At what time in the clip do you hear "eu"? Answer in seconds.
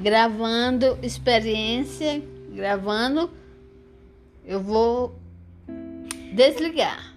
4.44-4.60